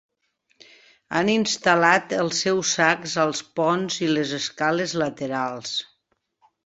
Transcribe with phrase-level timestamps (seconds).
[1.17, 5.77] Han instal·lat els seus sacs als ponts i les escales laterals.